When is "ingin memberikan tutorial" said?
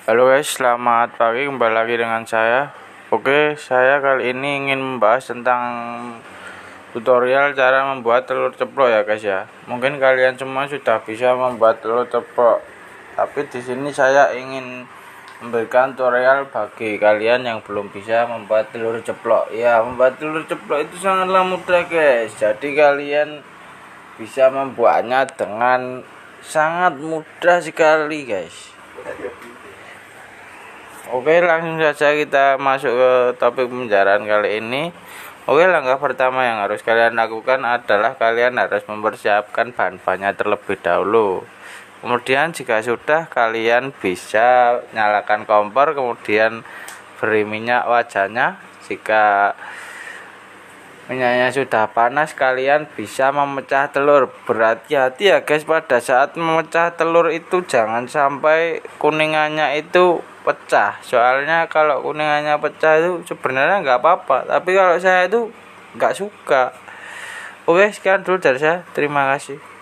14.32-16.48